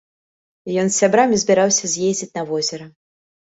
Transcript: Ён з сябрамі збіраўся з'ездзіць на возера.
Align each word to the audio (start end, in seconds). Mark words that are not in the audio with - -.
Ён 0.83 0.87
з 0.91 0.95
сябрамі 1.03 1.35
збіраўся 1.43 1.91
з'ездзіць 1.93 2.33
на 2.41 2.47
возера. 2.51 2.85